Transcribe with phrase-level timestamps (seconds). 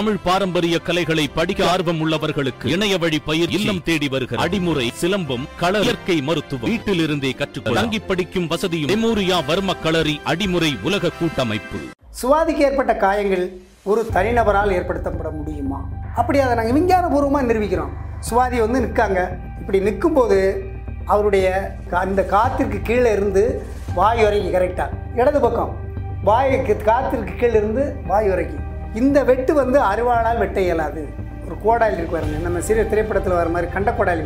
[0.00, 5.78] தமிழ் பாரம்பரிய கலைகளை படிக்க ஆர்வம் உள்ளவர்களுக்கு இணைய வழி பயிர் இல்லம் தேடி வருகிற அடிமுறை சிலம்பம் கள
[5.78, 11.78] இயற்கை மருத்துவம் வீட்டிலிருந்தே கற்றுக்கொள்ள தங்கி படிக்கும் வசதியும் மெமோரியா வர்ம களரி அடிமுறை உலக கூட்டமைப்பு.
[12.22, 13.52] சுவாதிக்கு ஏற்பட்ட காயங்கள்
[13.82, 15.88] ஒரு தனிநபரால் ஏற்படுத்தப்பட முடியுமா?
[16.14, 17.90] அப்படி அதை நாங்கள் விஞ்ஞானபூர்வமாக நிரூபிக்கிறோம்.
[18.30, 19.28] சுவாதி வந்து நிற்காங்க
[19.58, 20.64] இப்படி நிற்கும்போது
[21.04, 23.62] அவருடைய கா- அந்த காத்திற்கு கீழே இருந்து
[23.94, 25.76] வாய் வரைக்கும் கரெக்டாக இடது பக்கம்.
[26.24, 28.68] வாய்க்கு காத்திற்கு கீழே இருந்து வாய் வரைக்கும்.
[28.94, 31.02] இந்த வெட்டு வந்து அருவாளால் வெட்ட இயலாது.
[31.44, 32.38] ஒரு கோடாலி இருக்கு பாருங்க.
[32.38, 34.24] நம்ம சிறிய திரைப்படத்தில் வர மாதிரி கண்ட கோடாலி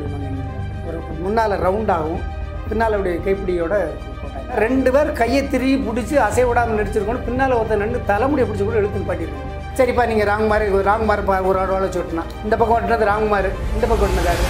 [0.88, 2.22] ஒரு முன்னால் ரவுண்டாகும்
[2.68, 3.74] பின்னால் அப்படியே கைப்பிடியோட
[4.56, 9.08] ரெண்டு பேர் கையை திரும்பி பிடிச்சி அசை விடாமல் நடிச்சிருக்கணும் பின்னால் ஒருத்தர் நின்று தலைமுடியை பிடிச்சி கூட எடுத்து
[9.08, 13.50] பாட்டிருக்கோம் சரிப்பா நீங்கள் ராங் மாதிரி ராங் பா- ஒரு ஆள் சொட்டினா இந்த பக்கம் ஓட்டினது மாதிரி.
[13.74, 14.44] இந்த பக்கம் ஓட்டினதாரு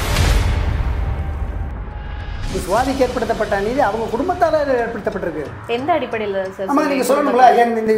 [2.63, 5.45] சுவாதிக்கு ஏற்படுத்தப்பட்ட நீதி அவங்க குடும்பத்தால் ஏற்படுத்தப்பட்டிருக்கு.
[5.69, 7.95] எந்த அடிப்படையில் சார் ஆமாம் நீங்கள் சொல்லணுங்களா என் இந்த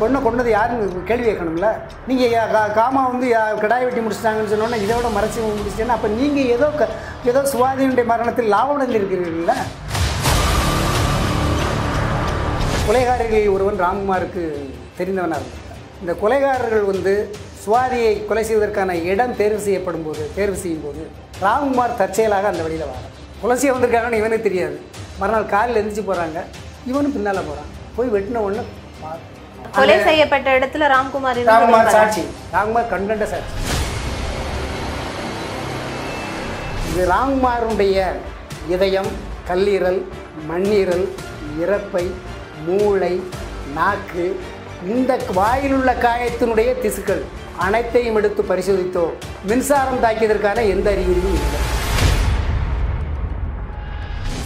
[0.00, 1.68] பொண்ணை கொண்டது யாருன்னு கேள்வி கேட்கணும்ல?
[2.06, 3.28] நீங்கள் காமா வந்து
[3.60, 6.68] கிடாய் வெட்டி முடிச்சிட்டாங்கன்னு சொன்னோன்னே இதோட மறைச்சி முடிச்சிட்டேன்னா அப்போ நீங்கள் ஏதோ
[7.24, 9.58] ஏதோ சுவாதியினுடைய மரணத்தில் லாபம் இருக்கிறீர்களா
[12.86, 14.44] கொலைகாரிகளில் ஒருவன் ராம்குமாருக்கு
[14.98, 15.66] தெரிந்தவனாக இருந்தார்
[16.02, 17.12] இந்த கொலைகாரர்கள் வந்து
[17.64, 21.02] சுவாதியை கொலை செய்வதற்கான இடம் தேர்வு செய்யப்படும் போது தேர்வு செய்யும் போது
[21.42, 23.08] ராம்குமார் தற்செயலாக அந்த வழியில் வரான்
[23.60, 24.76] செய்ய வந்திருக்காங்கன்னு இவனுக்கு தெரியாது.
[25.20, 26.38] மறுநாள் காலையில் எந்திரிச்சு போகிறாங்க
[26.90, 28.62] இவனும் பின்னால் போகிறான் போய் வெட்டின ஒன்று
[29.76, 32.22] கொலை செய்யப்பட்ட இடத்துல ராம்குமார் ராம்குமார் சாட்சி.
[32.54, 33.52] ராம்குமார் கண்கண்ட சாட்சி.
[36.90, 37.98] இது ராம்குமாருடைய
[38.74, 39.10] இதயம்
[39.50, 40.00] கல்லீரல்
[40.50, 41.06] மண்ணீரல்
[41.62, 42.04] இறப்பை
[42.66, 43.14] மூளை
[43.76, 44.24] நாக்கு
[44.94, 47.22] இந்த வாயிலுள்ள காயத்தினுடைய திசுக்கள்
[47.66, 49.06] அனைத்தையும் எடுத்து பரிசோதித்தோ
[49.50, 51.60] மின்சாரம் தாக்கியதற்கான எந்த அறிகுறியும் இல்லை.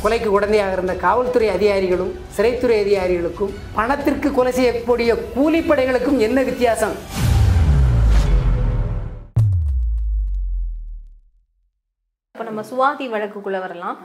[0.04, 6.96] கொலைக்கு உடந்தையாக இருந்த காவல்துறை அதிகாரிகளும் சிறைத்துறை அதிகாரிகளுக்கும் பணத்திற்கு கொலை செய்யக்கூடிய கூலிப்படைகளுக்கும் என்ன வித்தியாசம்?
[12.64, 13.96] நம்ம சுவாதி வழக்குக்குள்ளே வரலாம்.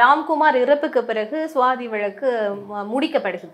[0.00, 2.28] ராம்குமார் இறப்புக்கு பிறகு சுவாதி வழக்கு
[2.92, 3.48] முடிக்கப்படுது.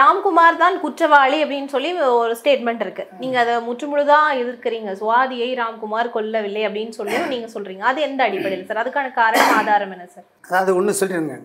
[0.00, 1.90] ராம்குமார் தான் குற்றவாளி அப்படின்னு சொல்லி
[2.20, 3.04] ஒரு ஸ்டேட்மெண்ட் இருக்கு.
[3.22, 4.92] நீங்க அதை முற்றுமுழுதாக எதிர்க்கிறீங்க?
[5.02, 7.84] சுவாதியை ராம்குமார் கொல்லவில்லை அப்படின்னு சொல்லி நீங்க சொல்றீங்க.
[7.90, 8.82] அது எந்த அடிப்படையில் சார்?
[8.84, 10.26] அதுக்கான காரணம் ஆதாரம் என்ன சார்?
[10.48, 11.36] அதாவது ஒன்று சொல்லிடுங்க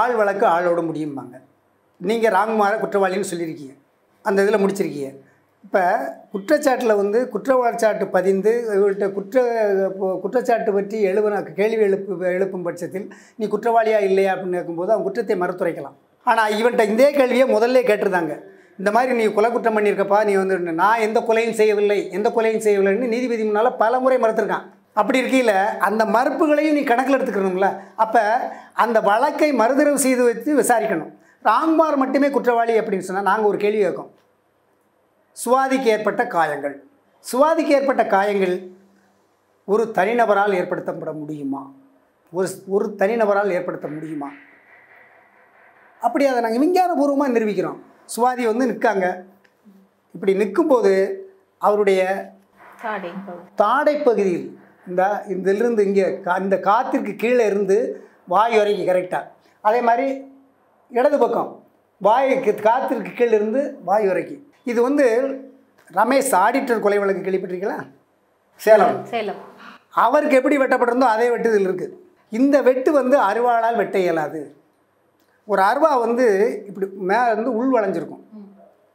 [0.00, 1.36] ஆள் வழக்கு ஆளோட முடியும்பாங்க.
[2.08, 3.74] நீங்கள் ராம்குமாரை குற்றவாளின்னு சொல்லியிருக்கீங்க.
[4.28, 5.12] அந்த இதில் முடிச்சிருக்கீங்க.
[5.64, 5.82] இப்போ
[6.32, 9.38] குற்றச்சாட்டில் வந்து குற்றவாளிச்சாட்டு பதிந்து இவர்கிட்ட குற்ற
[10.22, 13.06] குற்றச்சாட்டு பற்றி எழுப கேள்வி எழுப்பு எழுப்பும் பட்சத்தில்
[13.38, 15.96] நீ குற்றவாளியா இல்லையா அப்படின்னு கேட்கும்போது அவன் குற்றத்தை மறுத்துரைக்கலாம்.
[16.30, 18.34] ஆனால் இவன்கிட்ட இதே கேள்வியை முதல்ல கேட்டிருந்தாங்க.
[18.80, 23.12] இந்த மாதிரி நீ கொலை குற்றம் பண்ணியிருக்கப்பா நீ வந்து நான் எந்த கொலையும் செய்யவில்லை எந்த கொலையும் செய்யவில்லைன்னு
[23.14, 24.66] நீதிபதி முன்னால் பல முறை மறுத்திருக்கான்.
[25.00, 25.56] அப்படி இருக்கையில்
[25.88, 27.68] அந்த மறுப்புகளையும் நீ கணக்கில் எடுத்துக்கணும்ல.
[28.04, 28.22] அப்போ
[28.84, 31.10] அந்த வழக்கை மறுதரவு செய்து வச்சு விசாரிக்கணும்.
[31.48, 34.12] ராம்குமார் மட்டுமே குற்றவாளி அப்படின்னு சொன்னால் நாங்கள் ஒரு கேள்வி கேட்கோம்.
[35.42, 36.76] சுவாதிக்கு ஏற்பட்ட காயங்கள்.
[37.24, 38.56] சுவாதிக்கு ஏற்பட்ட காயங்கள்
[39.68, 41.62] ஒரு தனிநபரால் ஏற்படுத்தப்பட முடியுமா?
[42.32, 44.28] ஒரு ஒரு தனிநபரால் ஏற்படுத்த முடியுமா?
[46.02, 47.78] அப்படி அதை நாங்கள் விஞ்ஞானபூர்வமாக நிரூபிக்கிறோம்.
[48.14, 49.06] சுவாதி வந்து நிற்காங்க.
[50.14, 50.92] இப்படி நிற்கும்போது
[51.66, 52.00] அவருடைய
[53.60, 54.46] தாடை பகுதியில்
[54.88, 55.02] இந்த
[55.34, 56.06] இதிலிருந்து இங்கே
[56.44, 57.76] இந்த காத்திற்கு கீழே இருந்து
[58.32, 59.26] வாய் வரைக்கும் கரெக்டாக
[59.64, 60.06] அதே மாதிரி
[60.92, 61.50] இடது பக்கம்
[62.00, 65.06] வாய்க்கு காத்திற்கு கீழே இருந்து வாய் வரைக்கும் இது வந்து
[65.98, 67.78] ரமேஷ் ஆடிட்டர் கொலை வழக்கு கேள்விப்பட்டிருக்கீங்களா?
[68.60, 68.96] சேலம்.
[69.12, 69.40] சேலம்.
[70.04, 71.94] அவருக்கு எப்படி வெட்டப்பட்டிருந்தோ அதே வெட்டு இதில் இருக்குது
[72.32, 74.40] இந்த வெட்டு வந்து அருவாளால் வெட்ட இயலாது.
[75.48, 76.26] ஒரு அருவா வந்து
[76.68, 78.24] இப்படி மேலே வந்து உள் வளைஞ்சிருக்கும்.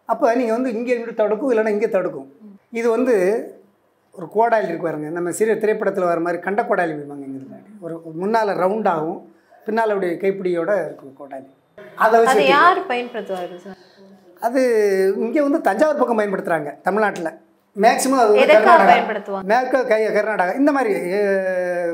[0.10, 2.28] அப்போ நீங்கள் வந்து இங்கே இங்கிட்டு தடுக்கும் இல்லைன்னா இங்கே தடுக்கும்.
[2.80, 3.16] இது வந்து
[4.16, 5.10] ஒரு கோடாலி இருக்கு பாருங்க.
[5.18, 9.20] நம்ம சிறிய திரைப்படத்தில் வர மாதிரி கண்ட கோடாலி வைப்பாங்க இங்கே ஒரு முன்னால் ரவுண்டாகும்
[9.68, 11.50] பின்னால் அப்படியே கைப்பிடியோட இருக்கும் கோடாலி
[12.06, 13.80] அதை யார் பயன்படுத்துவாரு சார்?
[14.48, 14.62] அது
[15.26, 17.32] இங்கே வந்து தஞ்சாவூர் பக்கம் பயன்படுத்துகிறாங்க தமிழ்நாட்டில்.
[17.84, 18.96] மேக்ஸிமம் அது கர்நாடகா.
[19.52, 20.52] மேற்கு கை கர்நாடகா.
[20.62, 20.92] இந்த மாதிரி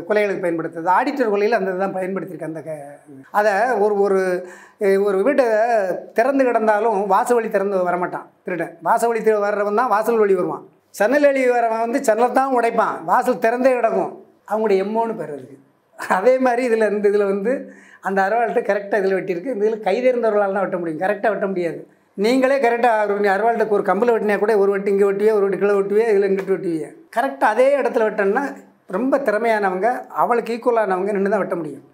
[0.07, 2.71] கொலைகளுக்கு பயன்படுத்துது ஆடிட்டர் கொலையில் அந்த இதுதான் பயன்படுத்தியிருக்கு அந்த க
[3.39, 4.21] அதை ஒரு ஒரு
[5.07, 5.45] ஒரு வீட்டை
[6.17, 10.65] திறந்து கிடந்தாலும் வாசல் வழி திறந்து வரமாட்டான் திருடன் வாசல் வழி வர்றவன் தான் வாசல் வழி வருவான்.
[10.99, 12.97] ஜன்னல் வழி வரவன் வந்து ஜன்னலை தான் உடைப்பான்.
[13.11, 14.11] வாசல் திறந்தே கிடக்கும்.
[14.49, 15.57] அவங்களுடைய எம்மோன்னு பேர் அதுக்கு.
[16.17, 17.53] அதே மாதிரி இதில் இந்த இதில் வந்து
[18.07, 19.55] அந்த அருவாள்கிட்ட கரெக்டாக இதில் வெட்டியிருக்கு.
[19.59, 21.01] இதில் கைதேர்ந்தவர்களால் தான் வெட்ட முடியும்.
[21.05, 21.79] கரெக்டாக வெட்ட முடியாது.
[22.23, 25.75] நீங்களே கரெக்டாக ஒரு அருவாள்கிட்ட ஒரு கம்பில் வெட்டினா கூட ஒரு வட்டி இங்கே வெட்டுவே ஒரு வட்டி கீழே
[25.77, 28.43] வெட்டுவே இதில் இங்கிட்டு வெட்டுவியே கரெக்டாக அதே இடத்துல வெட்டோன்னா
[28.95, 29.87] ரொம்ப திறமையானவங்க
[30.21, 31.85] அவளுக்கு ஈக்குவலானவங்க நின்று தான் வெட்ட முடியும்.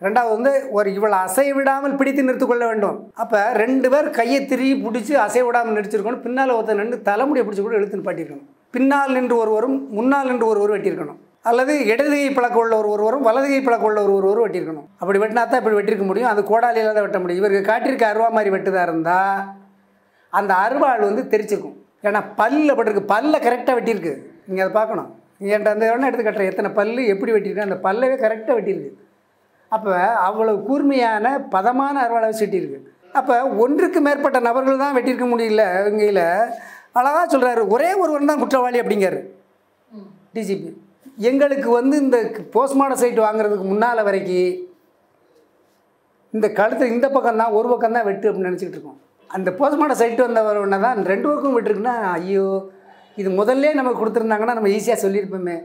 [0.00, 2.96] ரெண்டாவது வந்து ஒரு இவளை அசை விடாமல் பிடித்து நிறுத்துக்கொள்ள வேண்டும்.
[3.22, 7.76] அப்போ ரெண்டு பேர் கையை திரும்பி பிடிச்சி அசை விடாமல் நடிச்சிருக்கணும் பின்னால் ஒருத்தர் நின்று தலைமுடியை பிடிச்சி கூட
[7.78, 11.18] எழுத்துன்னு பாட்டியிருக்கணும் பின்னால் நின்று ஒருவரும் முன்னால் நின்று ஒருவர் வெட்டியிருக்கணும்.
[11.50, 14.86] அல்லது இடதுகை பழக்க பழக்கம் உள்ள ஒரு ஒருவரும் வலதுகை பழக்க பழக்கம் உள்ள ஒரு ஒருவரும் வெட்டியிருக்கணும்.
[15.00, 16.30] அப்படி வெட்டினா தான் இப்படி வெட்டியிருக்க முடியும்.
[16.34, 17.42] அது கோடாலியில் தான் வெட்ட முடியும்.
[17.42, 19.42] இவருக்கு காட்டிற்கு அருவா மாதிரி வெட்டுதாக இருந்தால்
[20.38, 21.76] அந்த அருவாள் வந்து தெரிச்சிருக்கும்.
[22.06, 23.10] ஏன்னா பல்லில் பட்டிருக்கு.
[23.14, 24.14] பல்ல கரெக்டாக வெட்டியிருக்கு.
[24.48, 25.10] நீங்கள் அதை பார்க்கணும்.
[25.38, 27.02] நீங்கள் என்கிட்ட அந்த வேணா எடுத்து கட்டுறேன் எத்தனை பல்லு?
[27.14, 27.68] எப்படி வெட்டியிருக்கு?
[27.68, 28.92] அந்த பல்லவே கரெக்டாக வெட்டியிருக்கு.
[29.72, 29.92] அப்போ
[30.28, 32.80] அவ்வளோ கூர்மையான பதமான அறுவாளை வச்சு வெட்டியிருக்கு.
[33.18, 33.34] அப்போ
[33.64, 36.24] ஒன்றுக்கு மேற்பட்ட நபர்கள் தான் வெட்டியிருக்க முடியல இவங்கையில்
[36.98, 39.20] அழகாக சொல்கிறாரு ஒரே ஒருவன் தான் குற்றவாளி அப்படிங்கிறாரு.
[40.36, 40.70] டிஜிபி
[41.30, 42.18] எங்களுக்கு வந்து இந்த
[42.54, 44.52] போஸ்ட்மார்டம் சைட் வாங்குறதுக்கு முன்னால் வரைக்கும்
[46.36, 49.00] இந்த கழுத்து இந்த பக்கம் தான் ஒரு பக்கம் தான் வெட்டு அப்படின்னு நினச்சிக்கிட்டு இருக்கோம்.
[49.36, 52.46] அந்த போஸ்ட்மார்ட்டம் சைட்டு வந்தவர் ஒன்று தான் ரெண்டு பக்கம் விட்டுருக்குன்னா ஐயோ
[53.20, 55.56] இது முதல்ல நமக்கு கொடுத்துருந்தாங்கன்னா நம்ம ஈஸியாக சொல்லியிருப்போமே.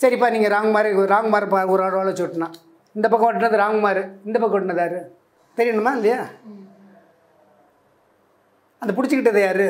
[0.00, 2.48] சரிப்பா நீங்கள் ராங்குமார் ராங்குமார் பா ஒரு ஆள் வச்சு சொட்டினா.
[2.96, 4.98] இந்த பக்கம் ஓட்டினது ராங் மாறு இந்த பக்கம் வெட்டினது யார்?
[5.58, 6.20] தெரியணுமா இல்லையா?
[8.82, 9.66] அந்த பிடிச்சிக்கிட்டது யார்?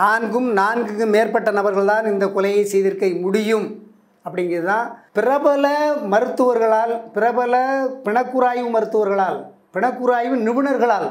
[0.00, 3.66] நான்கும் நான்குக்கும் மேற்பட்ட நபர்கள் தான் இந்த கொலையை செய்திருக்க முடியும்.
[4.26, 4.86] அப்படிங்கிறது தான்
[5.16, 5.66] பிரபல
[6.12, 7.54] மருத்துவர்களால் பிரபல
[8.06, 9.38] பிணக்குராய்வு மருத்துவர்களால்
[9.74, 11.08] பிணக்குராய்வு நிபுணர்களால்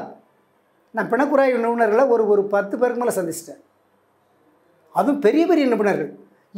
[0.96, 3.60] நான் பிணக்குறாய் நிபுணர்களை ஒரு ஒரு பத்து பேருக்கு மேலே சந்திச்சிட்டேன்.
[4.98, 6.12] அதுவும் பெரிய பெரிய நிபுணர்கள்.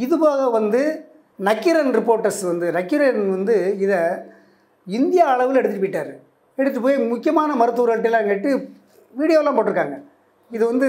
[0.05, 0.83] இது போக வந்து
[1.49, 3.99] நக்கீரன் ரிப்போர்ட்டர்ஸ் வந்து நக்கீரன் வந்து இதை
[4.87, 6.13] இந்தியா அளவில் எடுத்துகிட்டு போயிட்டார்.
[6.59, 8.51] எடுத்துகிட்டு போய் முக்கியமான மருத்துவர்கள்ட்டெல்லாம் கேட்டு
[9.21, 9.97] வீடியோலாம் போட்டிருக்காங்க.
[10.57, 10.89] இது வந்து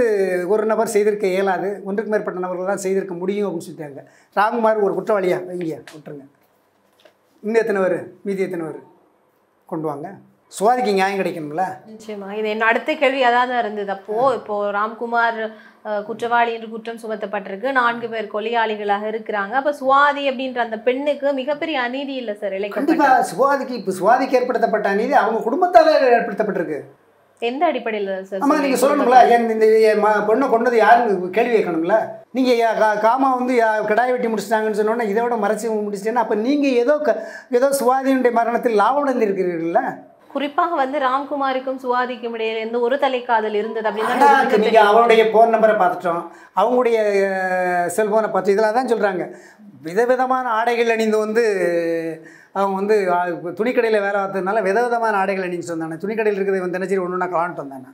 [0.53, 4.01] ஒரு நபர் செய்திருக்க இயலாது ஒன்றுக்கு மேற்பட்ட நபர்கள் தான் செய்திருக்க முடியும் அப்படின்னு சொல்லிட்டாங்க.
[4.39, 6.25] ராம்குமார் ஒரு குற்றவாளியாக வைங்க விட்டுருங்க.
[7.43, 7.97] இன்னும் எத்தனை பேர்
[8.27, 8.81] மீதி எத்தனை பேர்
[9.71, 10.07] கொண்டு வாங்க?
[10.55, 11.63] சுவாதிக்கு நியாயம் கிடைக்கணும்ல?
[11.91, 12.27] நிச்சயமா.
[12.39, 13.91] இது என் அடுத்த கேள்வி அதான் தான் இருந்தது.
[13.97, 15.39] அப்போ இப்போ ராம்குமார்
[16.07, 17.69] குற்றவாளி என்று குற்றம் சுமத்தப்பட்டிருக்கு.
[17.79, 19.53] நான்கு பேர் கொலையாளிகளாக இருக்கிறாங்க.
[19.61, 25.15] அப்ப சுவாதி அப்படின்ற அந்த பெண்ணுக்கு மிகப்பெரிய அநீதி இல்லை சார் கண்டிப்பாக சுவாதிக்கு இப்போ சுவாதிக்கு ஏற்படுத்தப்பட்ட அநீதி
[25.23, 26.79] அவங்க குடும்பத்தால் ஏற்படுத்தப்பட்டிருக்கு.
[27.41, 29.65] எந்த அடிப்படையில் சார் ஆமாம் நீங்கள் சொல்லணும்ல என் இந்த
[30.27, 31.95] பொண்ணை கொண்டது யாருன்னு கேள்வி கேட்கணும்ல?
[32.37, 33.55] நீங்கள் காமா வந்து
[33.89, 36.95] கிடாய் வெட்டி முடிச்சிட்டாங்கன்னு சொன்னோன்னே இதை விட மறைச்சி முடிச்சிட்டேன்னா அப்போ நீங்கள் ஏதோ
[37.59, 39.81] ஏதோ சுவாதியினுடைய மரணத்தில் லாபம் அடைந்திருக்கிறீர்கள்ல?
[40.33, 46.23] குறிப்பாக வந்து ராம்குமாருக்கும் சுவாதிக்கும் இடையில இருந்து ஒரு தலைக்காதல் இருந்தது அப்படின்னு நீங்கள் அவருடைய ஃபோன் நம்பரை பார்த்துட்டோம்.
[46.61, 46.97] அவங்களுடைய
[47.97, 49.25] செல்ஃபோனை பார்த்து இதெல்லாம் தான் சொல்கிறாங்க
[49.89, 51.43] விதவிதமான ஆடைகள் அணிந்து வந்து
[52.59, 52.95] அவங்க வந்து
[53.59, 55.97] துணிக்கடையில் வேலை பார்த்ததுனால விதவிதமான ஆடைகள் அணிஞ்சிட்டு வந்தாங்க.
[56.03, 57.91] துணிக்கடையில் இருக்கிறது இவன் தினசரி ஒன்று ஒன்றா கலான்ட்டு வந்தானே?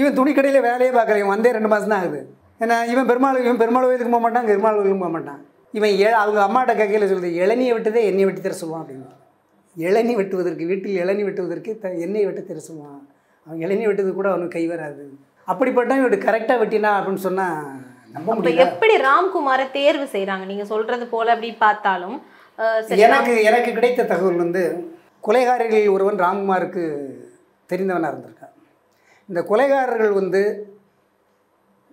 [0.00, 1.20] இவன் துணிக்கடையில் வேலையே பார்க்கல.
[1.22, 2.20] இவன் வந்தே ரெண்டு மாதம் தான் ஆகுது.
[2.64, 5.40] ஏன்னா இவன் பெருமாள் இவன் பெருமாள் கோயிலுக்கு போக மாட்டான் பெருமாள் கோயிலுக்கு போக மாட்டான்.
[5.78, 9.08] இவன் ஏ அவங்க அம்மாட்ட கேட்கல சொல்லுது இளநியை வெட்டுதே எண்ணெய் வெட்டி தர சொல்லுவான் அப்படின்னு.
[9.86, 13.02] இளநீ வெட்டுவதற்கு வீட்டில் இளநீ வெட்டுவதற்கு த எண்ணெய் வெட்ட தர சொல்லுவான்.
[13.46, 15.04] அவன் இளநீ வெட்டுறது கூட அவனுக்கு கை வராது.
[15.48, 17.62] அப்படிப்பட்டவன் இவன் கரெக்டாக வெட்டினா அப்படின்னு சொன்னால்
[18.14, 20.44] நம்ப எப்படி ராம்குமாரை தேர்வு செய்றாங்க?
[20.52, 22.16] நீங்க சொல்றது போல அப்படி பார்த்தாலும்
[23.06, 24.62] எனக்கு எனக்கு கிடைத்த தகவல் வந்து
[25.26, 26.82] கொலைகாரர்களில் ஒருவன் ராம்குமாருக்கு
[27.70, 28.54] தெரிந்தவனாக இருந்திருக்கான்
[29.28, 30.42] இந்த கொலைகாரர்கள் வந்து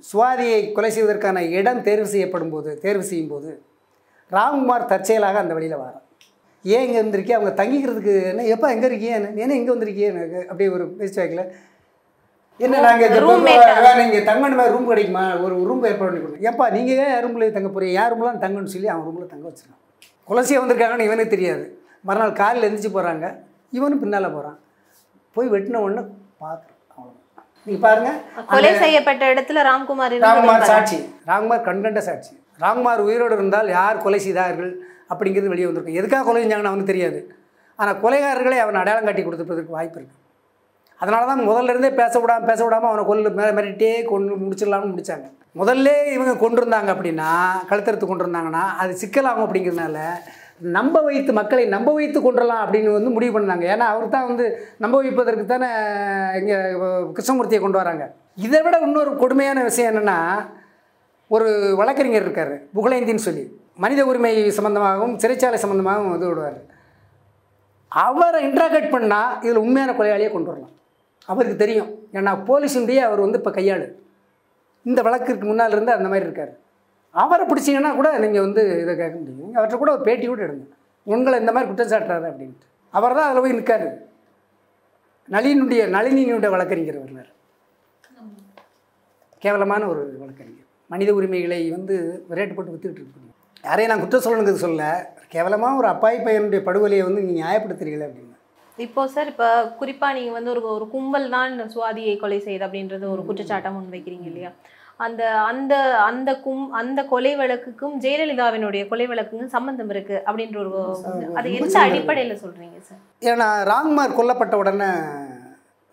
[0.03, 3.51] சுவாதியை கொலை செய்வதற்கான இடம் தேர்வு செய்யப்படும் போது தேர்வு செய்யும் போது
[4.31, 6.03] ராம்குமார் தற்செயலாக அந்த வழியில் வரான்
[6.75, 8.45] ஏன் இங்கே வந்திருக்கே அவங்க தங்கிக்கிறதுக்கு என்ன?
[8.53, 11.43] எப்போ எங்கே இருக்கீங்க என்ன எங்கே வந்திருக்கீங்க எனக்கு அப்படியே ஒரு பேச்சு வாக்கில்.
[12.59, 13.11] என்ன நாங்கள்?
[14.01, 14.63] நீங்கள் தங்கணுமே?
[14.75, 15.25] ரூம் கிடைக்குமா?
[15.45, 16.45] ஒரு ரூம் ஏற்பாடு பண்ணி கொடுங்க.
[16.49, 17.95] ஏப்பா நீங்கள் ஏன் ரூமில் தங்க போறீங்க?
[17.99, 19.83] யார் ரூம்லாம் தங்கணும்னு சொல்லி அவன் ரூமில் தங்க வச்சிருக்கான்.
[20.29, 21.65] குலசியாக வந்திருக்காங்கன்னு இவனுக்கு தெரியாது.
[22.07, 23.27] மறுநாள் காலையில் எழுந்திரிச்சு போகிறாங்க
[23.77, 24.57] இவனும் பின்னால் போகிறான்
[25.35, 26.03] போய் வெட்டின உடனே
[26.43, 26.75] பார்க்குறான்
[27.67, 28.17] நீங்கள் பாருங்கள்
[28.51, 30.97] கொலை செய்யப்பட்ட இடத்துல ராம்குமார் ராம்குமார் சாட்சி.
[31.29, 32.33] ராம்குமார் கண்கண்ட சாட்சி.
[32.63, 34.71] ராம்குமார் உயிரோடு இருந்தால் யார் கொலை செய்தார்கள்?
[35.11, 35.99] அப்படிங்கிறது வெளியே வந்திருக்கும்.
[36.01, 37.19] எதுக்காக கொலை செஞ்சாங்கன்னு அவனுக்கு தெரியாது.
[37.79, 40.23] ஆனால் கொலைகாரர்களை அவன் அடையாளம் காட்டி கொடுத்துருப்பதற்கு வாய்ப்பு இருக்குது
[41.01, 45.27] அதனால தான் முதல்ல இருந்தே பேச விடாம பேச விடாமல் அவனை கொல்லு மேலே மிரட்டியே கொண்டு முடிச்சிடலாம்னு முடிச்சாங்க.
[45.61, 47.29] முதல்ல இவங்க கொண்டிருந்தாங்க அப்படின்னா
[47.69, 49.99] கழுத்தறுத்து கொண்டிருந்தாங்கன்னா அது சிக்கலாகும் அப்படிங்கிறதுனால
[50.75, 53.65] நம்ப வைத்து மக்களை நம்ப வைத்து கொண்டுடலாம் அப்படின்னு வந்து முடிவு பண்ணாங்க.
[53.73, 54.45] ஏன்னா அவர் தான் வந்து
[54.83, 55.69] நம்ப வைப்பதற்கு தானே
[56.39, 56.57] இங்கே
[57.15, 58.05] கிருஷ்ணமூர்த்தியை கொண்டு வராங்க.
[58.45, 60.17] இதை விட இன்னொரு கொடுமையான விஷயம் என்னென்னா
[61.35, 61.47] ஒரு
[61.81, 63.45] வழக்கறிஞர் இருக்கார் புகழேந்தின்னு சொல்லி.
[63.83, 66.57] மனித உரிமை சம்மந்தமாகவும் சிறைச்சாலை சம்மந்தமாகவும் இது விடுவார்.
[67.91, 70.73] அவரை இன்ட்ராகேட் பண்ணால் இதில் உண்மையான கொலையாளியை கொண்டு வரலாம்.
[71.31, 71.89] அவருக்கு தெரியும்.
[72.17, 73.87] ஏன்னா போலீஸுடைய அவர் வந்து இப்போ கையாளு.
[74.89, 76.53] இந்த வழக்கிற்கு முன்னால் இருந்து அந்த மாதிரி இருக்கார்.
[77.23, 79.39] அவரை பிடிச்சிங்கன்னா கூட நீங்கள் வந்து இதை கேட்க முடியும்.
[79.43, 80.65] நீங்கள் அவர்கிட்ட கூட ஒரு பேட்டி கூட எடுங்க.
[81.13, 82.67] உங்களை இந்த மாதிரி குற்றம் சாட்டுறாரு அப்படின்ட்டு.
[82.93, 83.87] அவர் தான் அதில் போய் நிற்காரு
[85.29, 87.31] நளினுடைய நளினியினுடைய வழக்கறிஞர் வருவார்
[89.43, 90.67] கேவலமான ஒரு வழக்கறிஞர்.
[90.93, 91.95] மனித உரிமைகளை வந்து
[92.37, 93.25] ரேட்டு போட்டு வித்துக்கிட்டு இருக்க
[93.67, 94.83] யாரையும் நான் குற்றம் சொல்லணுங்கிறது சொல்ல
[95.33, 98.33] கேவலமாக ஒரு அப்பாய் பையனுடைய படுகொலையை வந்து நீங்கள் நியாயப்படுத்துறீங்களே அப்படின்னு.
[98.77, 99.47] இப்போ சார் இப்போ
[99.79, 104.51] குறிப்பா நீங்க வந்து ஒரு ஒரு கும்பல் தான் சுவாதியை கொலை செய்யுது அப்படின்றது ஒரு குற்றச்சாட்டை முன்வைக்கிறீங்க இல்லையா?
[105.05, 105.73] அந்த அந்த
[106.07, 110.71] அந்த கும் அந்த கொலை வழக்குக்கும் ஜெயலலிதாவினுடைய கொலை வழக்குக்கும் சம்பந்தம் இருக்கு அப்படின்ற ஒரு
[111.39, 113.01] அது எந்த அடிப்படையில சொல்றீங்க சார்?
[113.31, 114.89] ஏன்னா ராங்மார் கொல்லப்பட்ட உடனே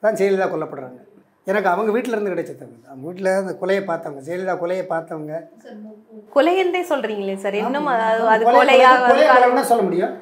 [0.03, 0.99] தான் ஜெயலலிதா கொல்லப்படுறாங்க.
[1.47, 5.33] எனக்கு அவங்க வீட்டில் இருந்து கிடைச்ச தகவல் அவங்க வீட்டில் அந்த கொலையை பார்த்தவங்க ஜெயலலிதா கொலையை பார்த்தவங்க.
[6.33, 7.57] கொலையந்தே சொல்றீங்களே சார்?
[7.61, 10.15] இன்னும் அது அது கொலை- கொலையா கொலையை கொலைன்னு தான் சொல்ல முடியும்.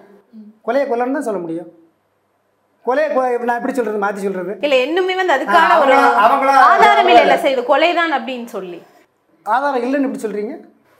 [0.66, 1.68] கொலையை கொல்லன்னு தான் சொல்ல முடியும்.
[2.84, 3.02] கொலை
[3.42, 5.94] நான் எப்படி சொல்கிறது மாற்றி சொல்கிறது இல்ல இன்னுமே வந்து அதுக்கான ஒரு
[6.66, 8.78] ஆதாரம் இல்ல இல்ல சார் இது கொலைதான் அப்படின்னு சொல்லி.
[9.46, 10.54] ஆதாரம் இல்லைன்னு எப்படி சொல்கிறீங்க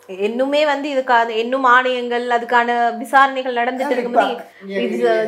[0.09, 4.35] இன்னுமே வந்து இதுக்கான இன்னும் ஆணையங்கள் அதுக்கான விசாரணைகள் நடந்துட்டு இருக்கும்போது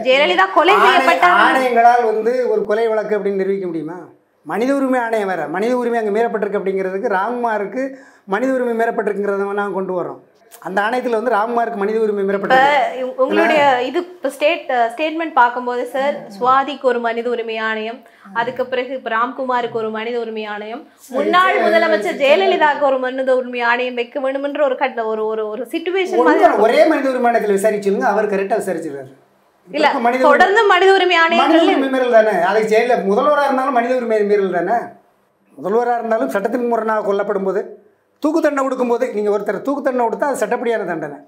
[0.06, 1.42] ஜெயலலிதா கொலை செய்யப்பட்டாங்க.
[1.46, 3.98] ஆணையங்களால் வந்து ஒரு கொலை வழக்கு அப்படின்னு நிரூபிக்க முடியுமா?
[4.46, 5.42] மனித உரிமை ஆணையம் வேற.
[5.52, 7.82] மனித உரிமை அங்கே மீறப்பட்டிருக்கு அப்படிங்கிறதுக்கு ராம்குமாருக்கு
[8.28, 10.20] மனித உரிமை மீறப்பட்டிருக்குங்கிறத நாங்கள் கொண்டு வரோம்
[10.62, 13.00] அந்த ஆணையத்தில் வந்து ராம்குமாருக்கு மனித உரிமை மீறப்பட்டிருக்கு.
[13.00, 14.00] உங்க- உங்களுடைய இது
[14.34, 17.98] ஸ்டேட் ஸ்டேட்மெண்ட் பார்க்கும்போது சார் சுவாதிக்கு ஒரு மனித உரிமை ஆணையம்
[18.34, 23.98] அதுக்கு பிறகு இப்ப ராம்குமாருக்கு ஒரு மனித உரிமை ஆணையம் முன்னாள் முதலமைச்சர் ஜெயலலிதாவுக்கு ஒரு மனித உரிமை ஆணையம்
[24.00, 26.22] வைக்க வேண்டுமென்ற ஒரு கட்ட ஒரு ஒரு ஒரு சுச்சுவேஷன்
[26.64, 29.12] ஒரே மனித உரிமை ஆணையத்தில் விசாரிச்சுங்க அவர் கரெக்டாக விசாரிச்சிருக்காரு
[29.70, 29.86] இல்ல
[30.26, 31.16] தொடர்ந்து மனித உரிமை
[31.60, 32.34] உரிமை மீறல் தானே?
[32.48, 34.76] அதுக்கு ஜெயில முதல்வராக இருந்தாலும் மனித உரிமை மீறல் தானே?
[35.58, 37.60] முதல்வராக இருந்தாலும் சட்டத்தின் முரணாக கொல்லப்படும் போது
[38.22, 41.18] தூக்கு தண்டனை கொடுக்கும்போது நீங்கள் ஒருத்தர் தூக்கு தண்டனை கொடுத்தா அது சட்டப்படியான தண்டனை.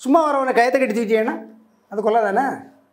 [0.00, 1.36] சும்மா வரவனை கயத்தை கட்டி தூக்கிட்டீங்கன்னா
[1.92, 2.44] அது கொலை தானே?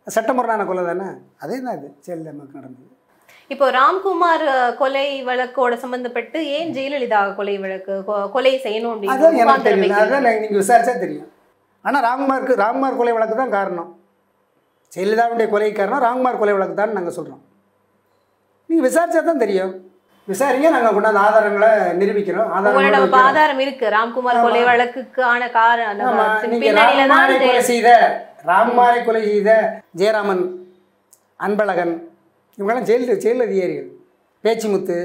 [0.04, 1.08] அது சட்டமுறையான கொலை தானே?
[1.42, 1.88] அதே தான் இது?
[2.04, 2.88] ஜெயலலிதா அம்மாவுக்கு நடந்தது.
[3.50, 4.44] இப்போ ராம்குமார்
[4.80, 7.94] கொலை வழக்கோட சம்பந்தப்பட்டு ஏன் ஜெயலலிதா கொலை வழக்கு
[8.36, 10.00] கொலை செய்யணும் அதான் அப்படின்னு எனக்கு தெரியும்.
[10.04, 11.28] அதான் நீங்கள் விசாரிச்சா தெரியும்.
[11.84, 13.90] ஆனால் ராம்குமாருக்கு ராம்குமார் கொலை வழக்கு தான் காரணம்.
[14.92, 17.42] ஜெயலலிதாவுடைய கொலை காரணம் ராம்குமார் கொலை வழக்கு தான் நாங்கள் சொல்கிறோம்
[18.70, 19.72] நீங்கள் விசாரிச்சா தான் தெரியும்.
[20.28, 22.48] விசாரிங்க நாங்கள் கொண்டாந்து ஆதாரங்களை நிரூபிக்கிறோம்.
[22.54, 23.84] ஆதாரங்களோட ஆதாரம் இருக்கு.
[23.96, 26.16] ராம்குமார் கொலை வழக்குக்கான காரணம்
[26.52, 27.90] நீங்க பின்னணியில தான் ராம்குமாரை கொலை செய்த
[28.50, 29.52] ராம்குமாரை கொலை செய்த
[30.00, 30.42] ஜெயராமன்
[31.46, 31.94] அன்பழகன்
[32.58, 33.88] இவங்கெல்லாம் ஜெயில் ஜெயில் அதிகாரிகள்.
[34.44, 34.98] பேச்சிமுத்து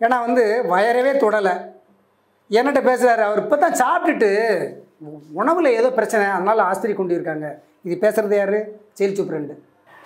[0.00, 1.54] ஏன்னா வந்து வயரவே தொடலை.
[2.50, 4.30] என்னட்ட பேசுகிறாரு அவர் இப்போ தான் சாப்பிட்டுட்டு
[5.40, 6.24] உணவில் ஏதோ பிரச்சனை.
[6.36, 7.46] அதனால் ஆஸ்திரி கொண்டு இருக்காங்க
[7.86, 8.58] இது பேசுகிறது யார்?
[8.98, 9.54] Jail superintendent.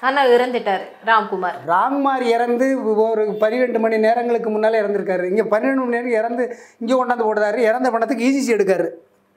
[0.06, 1.56] ஆனா இறந்துட்டாரு ராம்குமார்.
[1.72, 2.66] ராம்குமார் இறந்து
[3.04, 5.24] ஒரு பன்னிரெண்டு மணி நேரங்களுக்கு முன்னாலே இறந்துருக்காரு.
[5.32, 6.44] இங்கே பன்னிரெண்டு மணி நேரம் இறந்து
[6.82, 7.60] இங்கே கொண்டாந்து போடுறாரு.
[7.70, 8.88] இறந்த பணத்துக்கு இஜிசி எடுக்காரு.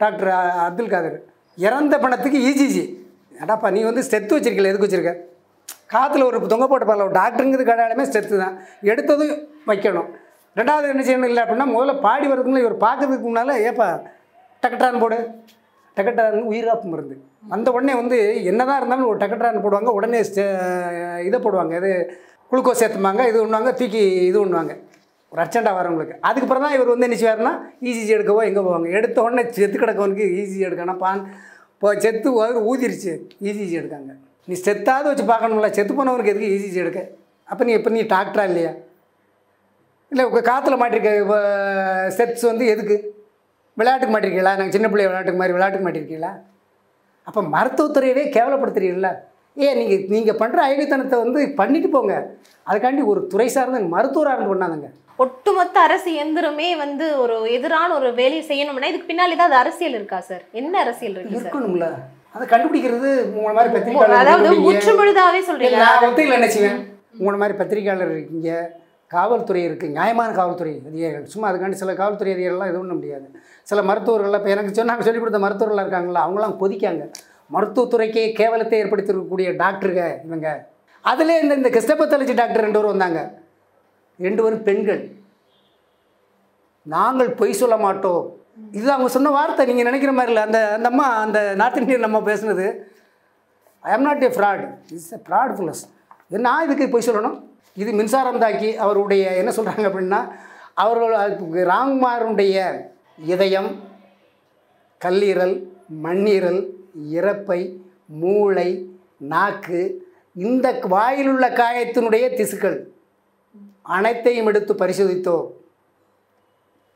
[0.01, 0.31] டாக்டர்
[0.65, 1.17] அப்துல் காதர்.
[1.67, 2.83] இறந்த பணத்துக்கு இஜிசி
[3.43, 5.13] அடாப்பா நீ வந்து ஸ்டெத்து வச்சிருக்கல எதுக்கு வச்சிருக்க?
[5.93, 8.55] காற்றுல ஒரு தொங்க போட்ட பரல டாக்டருங்கிறது கடாலுமே ஸ்டெத்து தான்.
[8.91, 9.33] எடுத்ததும்
[9.69, 10.09] வைக்கணும்.
[10.59, 13.87] ரெண்டாவது என்ன செய்யணும் இல்லை அப்படின்னா முதல்ல பாடி வரதுக்குள்ள இவர் பார்க்கறதுக்கு முன்னால் ஏப்பா
[14.63, 15.19] டக்கட்டான் போடு.
[15.97, 17.15] டக்கட்டான் உயிராப்பு மருந்து.
[17.55, 18.17] அந்த உடனே வந்து
[18.51, 20.19] என்னதான் இருந்தாலும் ஒரு டக்கட்டான் போடுவாங்க உடனே
[21.27, 21.73] இதை போடுவாங்க.
[21.81, 21.91] இது
[22.51, 24.73] குளுக்கோஸ் சேர்த்துப்பாங்க இது ஒன்றுவாங்க தூக்கி இது ஒன்றுவாங்க
[25.31, 26.15] ஒரு அர்ஜென்ட்டாக வரவங்களுக்கு.
[26.27, 27.53] அதுக்கப்புறம் தான் இவர் வந்து என்ன செய்வார்னா
[27.89, 28.87] ஈஸிஜி எடுக்கவோ எங்கே போவாங்க?
[28.97, 30.99] எடுத்த உடனே செத்து கிடக்கவனுக்கு ஈஸி எடுக்கணும்.
[31.03, 31.21] பான்
[31.73, 33.13] இப்போ செத்து அவர் ஊதிருச்சு
[33.49, 34.11] ஈஸி எடுக்காங்க.
[34.49, 37.01] நீ செத்தாவது வச்சு பார்க்கணும்ல செத்து போனவனுக்கு எதுக்கு ஈஸிஜி எடுக்க?
[37.51, 38.73] அப்போ நீ இப்போ நீ டாக்டரா இல்லையா?
[40.11, 41.39] இல்லை காற்றுல மாட்டிருக்க
[42.15, 42.97] ஸ்டெப்ஸ் வந்து எதுக்கு?
[43.77, 44.53] விளையாட்டுக்கு மாட்டிருக்கீங்களா?
[44.59, 46.31] நாங்கள் சின்ன பிள்ளை விளையாட்டுக்கு மாதிரி விளையாட்டுக்கு மாட்டிருக்கீங்களா?
[47.27, 49.11] அப்போ மருத்துவத்துறையவே கேவலப்படுத்துறீங்களா
[49.57, 52.13] ஏன் நீங்கள் நீங்கள் பண்ணுற அழகுத்தனத்தை வந்து பண்ணிட்டு போங்க.
[52.69, 54.89] அதுக்காண்டி ஒரு துறை சார்ந்த மருத்துவராக இருந்து பண்ணாதங்க.
[55.23, 60.43] ஒட்டுமொத்த அரசு இயந்திரமே வந்து ஒரு எதிரான ஒரு வேலையை செய்யணும்னா இதுக்கு பின்னாடி ஏதாவது அரசியல் இருக்கா சார்?
[60.61, 61.87] என்ன அரசியல் இருக்கு இருக்கணும்ல.
[62.35, 66.79] அதை கண்டுபிடிக்கிறது உங்களை மாதிரி அதாவது பத்திரிக்கையாளர் முற்றுமுழுதாவே சொல்றீங்க நான் என்ன செய்வேன்?
[67.21, 68.51] உங்களை மாதிரி பத்திரிக்கையாளர் இருக்கீங்க.
[69.13, 71.25] காவல்துறை இருக்குது நியாயமான காவல்துறை அதிகாரிகள்.
[71.33, 73.27] சும்மா அதுக்காண்டி சில காவல்துறை அதிகாரிகள்லாம் எதுவும் பண்ண முடியாது.
[73.69, 77.05] சில மருத்துவர்கள்லாம் இப்போ எனக்கு சொன்னாங்க சொல்லிக் கொடுத்த மருத்துவர்கள்லாம் இருக்காங்களா அவங்களாம் கொதிக்காங்க.
[77.55, 80.49] மருத்துவத்துறைக்கே கேவலத்தை ஏற்படுத்திருக்கக்கூடிய டாக்டருங்க இவங்க.
[81.11, 83.21] அதிலே இந்த இந்த கிறிஸ்டபத்தாலஜி டாக்டர் ரெண்டு பேரும் வந்தாங்க.
[84.25, 85.01] ரெண்டு பேரும் பெண்கள்.
[86.95, 88.23] நாங்கள் பொய் சொல்ல மாட்டோம்.
[88.77, 90.45] இது அவங்க சொன்ன வார்த்தை நீங்கள் நினைக்கிற மாதிரி இல்லை.
[90.47, 92.65] அந்த அந்த அம்மா அந்த நார்த் இந்தியன் நம்ம பேசுனது
[93.87, 94.65] I am not a fraud
[94.95, 95.83] it's a fraud ஃபுல்லஸ்
[96.47, 97.37] நான் இதுக்கு பொய் சொல்லணும்?
[97.77, 100.21] இது மின்சாரம் தாக்கி அவருடைய என்ன சொல்கிறாங்க அப்படின்னா
[100.73, 102.57] அவர்கள் அதுக்கு ராம்குமாருடைய
[103.17, 103.71] இதயம்
[105.01, 105.55] கல்லீரல்
[105.89, 106.61] மண்ணீரல்
[107.17, 107.61] இறப்பை
[108.07, 108.69] மூளை
[109.17, 109.81] நாக்கு
[110.35, 112.77] இந்த வாயிலுள்ள காயத்தினுடைய திசுக்கள்
[113.95, 115.47] அனைத்தையும் எடுத்து பரிசோதித்தோம்.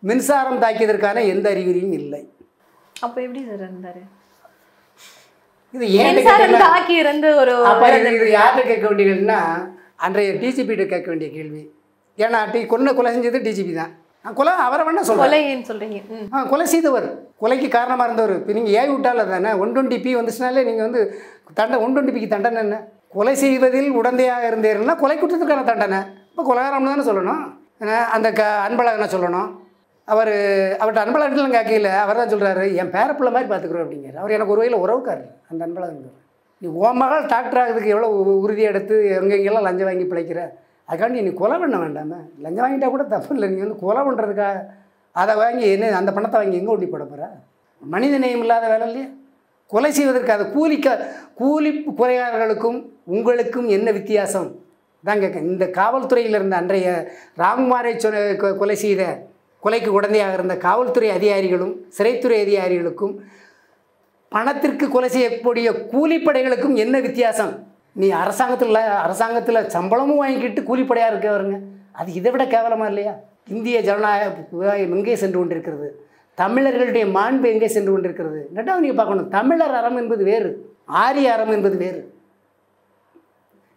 [0.04, 2.22] மின்சாரம் தாக்கியதற்கான எந்த அறிகுறியும் இல்லை.
[2.96, 4.02] அப்ப எப்படி சார் இருந்தாரு?
[5.74, 6.20] இது ஏன்
[6.66, 9.40] தாக்கி இருந்து ஒரு அப்போ இது யார்கிட்ட கேட்க வேண்டியதுன்னா
[10.00, 11.62] அன்றைய டிஜிபிகிட்ட கேட்க வேண்டிய கேள்வி.
[12.18, 13.94] ஏன்னா டி கொன்ன கொலை செஞ்சது டிஜிபி தான்.
[14.26, 15.26] கொலை அவரை வேணா சொல்கிறேன்
[16.16, 16.28] ம்.
[16.36, 17.08] ஆ கொலை செய்தவர்.
[17.42, 18.34] கொலைக்கு காரணமாக இருந்தவர்.
[18.40, 21.02] இப்போ நீங்கள் ஏவி விட்டால தானே ஒன் டுவெண்ட்டி பி வந்துச்சுனாலே நீங்கள் வந்து
[21.60, 22.78] தண்டனை ஒன் டுவெண்ட்டி பிக்கு தண்டனை என்ன?
[23.16, 26.00] கொலை செய்வதில் உடந்தையாக இருந்தீர்கள்னா கொலை குற்றத்துக்கான தண்டனை.
[26.32, 27.44] இப்போ கொலைகாரம் தானே சொல்லணும்.
[28.16, 29.50] அந்த க அன்பழகனை சொல்லணும்?
[30.08, 30.34] அவர்
[30.82, 34.22] அவர்கிட்ட அன்பழகன் கேட்கல அவர் தான் சொல்கிறாரு என் பேரப்பிள்ளை மாதிரி பார்த்துக்குறோம் அப்படிங்கிறார்.
[34.24, 36.04] அவர் எனக்கு ஒரு வகையில் உறவுக்காரர் அந்த அன்பழகன்
[36.62, 40.42] நீ உன் மகள் டாக்டர் ஆகிறதுக்கு எவ்வளோ உ- உறுதி எடுத்து எங்கெங்கெல்லாம் லஞ்சம் வாங்கி பிழைக்கிற?
[40.90, 42.18] அதுக்காண்டி நீ கொலை பண்ண வேண்டாமே.
[42.40, 43.50] லஞ்சம் வாங்கிட்டா கூட தப்பு இல்லை.
[43.50, 44.58] நீ வந்து கொலை பண்ணுறதுக்காக
[45.16, 47.28] அதை வாங்கி என்ன அந்த பணத்தை வாங்கி எங்கே ஒட்டி போட போகிற
[47.82, 49.08] மனித நேயம் இல்லாத வேலை இல்லையா.
[49.72, 50.88] கொலை செய்வதற்கு அது கூலிக்க
[51.34, 54.50] கூலி குறையாளர்களுக்கும் உங்களுக்கும் என்ன வித்தியாசம்?
[55.04, 56.90] தான் கேட்க இந்த காவல்துறையில் இருந்த அன்றைய
[57.38, 59.02] ராம்குமாரை சொன்ன கொ- கொலை செய்த
[59.64, 63.14] கொலைக்கு உடந்தையாக இருந்த காவல்துறை அதிகாரிகளும் சிறைத்துறை அதிகாரிகளுக்கும்
[64.32, 67.54] பணத்திற்கு கொலை செய்யக்கூடிய கூலிப்படைகளுக்கும் என்ன வித்தியாசம்?
[68.00, 71.58] நீ அரசாங்கத்தில் அரசாங்கத்தில் சம்பளமும் வாங்கிக்கிட்டு கூலிப்படையாக இருக்கவருங்க
[72.00, 73.14] அது இதை விட கேவலமாக இல்லையா?
[73.54, 75.88] இந்திய ஜனநாயகம் எங்கே சென்று கொண்டிருக்கிறது?
[76.42, 78.40] தமிழர்களுடைய மாண்பு எங்கே சென்று கொண்டிருக்கிறது?
[78.58, 79.30] ரெண்டாவது நீங்கள் பார்க்கணும்.
[79.38, 80.50] தமிழர் அறம் என்பது வேறு.
[81.04, 82.02] ஆரிய அறம் என்பது வேறு.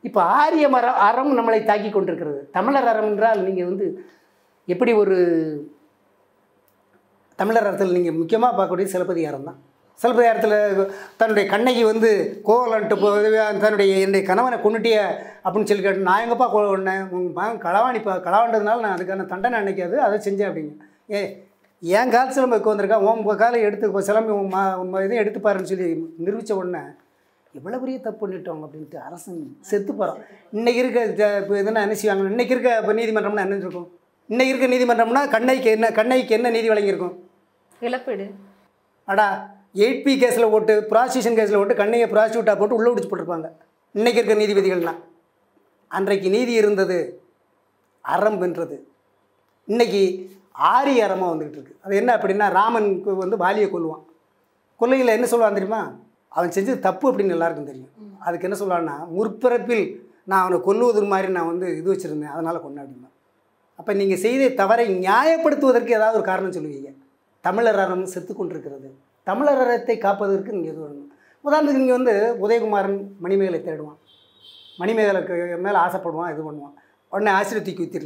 [0.09, 2.41] இப்போ ஆரிய மர அறம் நம்மளை தாக்கி கொண்டிருக்கிறது.
[2.57, 3.87] தமிழர் அறம் என்றால் நீங்கள் வந்து
[4.69, 5.17] எப்படி ஒரு
[7.41, 9.59] தமிழர் அறத்தில் நீங்கள் முக்கியமாக பார்க்கக்கூடிய சிலப்பதிகாரம் தான்.
[9.99, 10.57] சிலப்பதிகாரத்தில்
[11.17, 12.11] தன்னுடைய கண்ணகி வந்து
[12.49, 12.97] கோவலன்ட்டு
[13.65, 14.99] தன்னுடைய என்னுடைய கணவனை கொண்டுட்டிய
[15.45, 19.97] அப்படின்னு சொல்லி கேட்டு நான் எங்கப்பா கொண்டேன் உங்கள் மகன் களவாணி பா களவாண்டதுனால நான் அதுக்கான தண்டனை அன்னைக்காது
[20.07, 20.73] அதை செஞ்சேன் அப்படிங்க.
[21.15, 21.21] ஏ
[21.83, 24.33] என் கால் சிலம்பு வைக்க வந்திருக்கேன் உன் காலை எடுத்து சிலம்பு
[24.81, 25.89] உன் இதையும் எடுத்து பாருன்னு சொல்லி
[26.25, 26.83] நிரூபித்த உடனே
[27.55, 29.39] எவ்வளோ பெரிய தப்பு பண்ணிட்டோம் அப்படின்ட்டு அரசன்
[29.69, 30.19] செத்து போகிறோம்
[30.53, 32.33] இன்றைக்கி இருக்க இப்போ எதுனா என்ன செய்வாங்க?
[32.33, 33.89] இன்றைக்கி இருக்க இப்போ நீதிமன்றம்னா என்ன இருக்கும்?
[34.31, 37.15] இன்றைக்கி இருக்க நீதிமன்றம்னா கண்ணைக்கு என்ன கண்ணைக்கு என்ன நீதி வழங்கியிருக்கும்?
[37.81, 38.27] இழப்பீடு.
[39.09, 39.27] அடா
[39.75, 43.49] எயிட் பி கேஸில் போட்டு ப்ராசிக்யூஷன் கேஸில் போட்டு கண்ணையை ப்ராசிக்யூட்டாக போட்டு உள்ளே பிடிச்சி போட்டிருப்பாங்க.
[43.95, 45.01] இன்றைக்கி இருக்க நீதிபதிகள்லாம்
[45.97, 46.99] அன்றைக்கு நீதி இருந்தது
[48.05, 48.77] அறம் வென்றது.
[49.69, 50.03] இன்னைக்கு
[50.75, 51.81] ஆரி அறமாக வந்துக்கிட்டு இருக்கு.
[51.85, 54.05] அது என்ன அப்படின்னா ராமனுக்கு வந்து வாலியை கொல்லுவான்.
[54.81, 55.83] கொல்லையில் என்ன சொல்லுவான் தெரியுமா?
[56.37, 57.93] அவன் செஞ்சது தப்பு அப்படின்னு எல்லாருக்கும் தெரியும்.
[58.27, 59.85] அதுக்கு என்ன சொல்லுவான்னா முற்பிறப்பில்
[60.31, 63.11] நான் அவனை கொல்லுவது மாதிரி நான் வந்து இது வச்சுருந்தேன் அதனால் கொண்டேன் அப்படின்னா
[63.79, 66.91] அப்போ நீங்கள் செய்த தவறை நியாயப்படுத்துவதற்கு ஏதாவது ஒரு காரணம் சொல்லுவீங்க.
[67.45, 68.89] தமிழர் அறம் செத்து கொண்டிருக்கிறது.
[69.29, 71.09] தமிழரத்தை காப்பதற்கு நீங்கள் இது வேணும்
[71.45, 73.99] உதாரணத்துக்கு நீங்கள் வந்து உதயகுமாரன் மணிமேகலை தேடுவான்.
[74.81, 75.35] மணிமேகலுக்கு
[75.67, 76.75] மேலே ஆசைப்படுவான் இது பண்ணுவான்.
[77.13, 78.03] உடனே ஆசிரியர் தூக்கி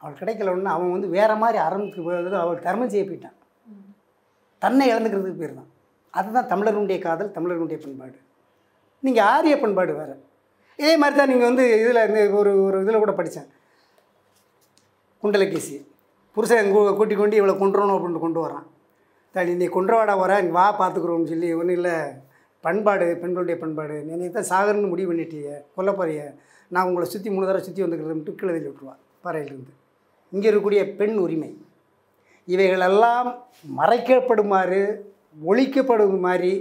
[0.00, 3.36] அவள் கிடைக்கல உடனே அவன் வந்து வேறு மாதிரி அறத்துக்கு போகிறது அவள் தர்மம் செய்ய போயிட்டான்.
[4.62, 5.70] தன்னை இழந்துக்கிறதுக்கு பேர் தான்.
[6.14, 8.16] அதுதான் தமிழர்களுடைய காதல் தமிழர்களுடைய பண்பாடு.
[9.02, 10.14] நீங்கள் ஆரிய பண்பாடு வேறு.
[10.78, 13.48] இதே மாதிரி தான் நீங்கள் வந்து இதில் இந்த ஒரு ஒரு இதில் கூட படித்தேன்
[15.22, 15.76] குண்டலகேசி.
[16.36, 18.66] புருஷன் கூட்டி கொண்டு இவளை கொண்டுறணும் அப்படின்ட்டு கொண்டு வரான்
[19.34, 21.96] தடி நீ குன்றவாடா வர நீ வா பார்த்துக்குறோம்னு சொல்லி ஒன்றும் இல்லை.
[22.64, 23.96] பண்பாடு பெண்களுடைய பண்பாடு.
[24.06, 25.46] நீ தான் சாகர்னு முடிவு பண்ணிட்டிய
[25.76, 26.20] கொல்ல போறிய.
[26.74, 29.72] நான் உங்களை சுற்றி மூணு தடவை சுற்றி வந்துக்கிறதுன்ட்டு கீழே தள்ளி விட்டுருவா பாறையிலிருந்து.
[30.32, 31.50] இங்கே இருக்கக்கூடிய பெண் உரிமை.
[32.52, 33.28] இவைகளெல்லாம்
[33.80, 34.82] மறைக்கப்படுமாறு
[35.50, 36.52] ஒழிக்கப்படும் மாதிரி